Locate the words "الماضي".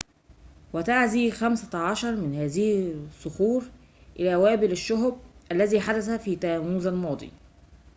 6.87-7.31